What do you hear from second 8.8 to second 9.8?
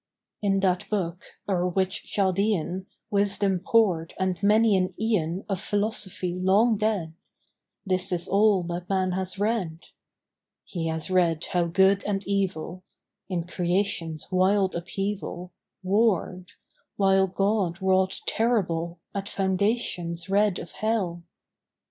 man has read: